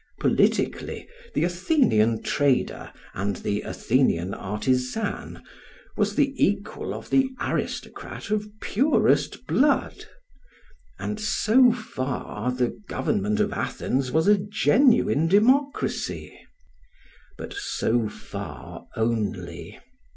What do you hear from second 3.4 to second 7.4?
Athenian artisan was the equal of the